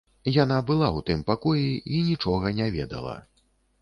[0.43, 1.67] Яна была ў тым пакоі
[1.99, 3.15] і нічога не ведала.